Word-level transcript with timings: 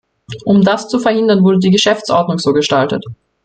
Um 0.47 0.63
das 0.63 0.87
zu 0.87 0.97
verhindern, 0.97 1.43
wurde 1.43 1.59
die 1.59 1.69
Geschäftsordnung 1.69 2.39
so 2.39 2.53
gestaltet. 2.53 3.05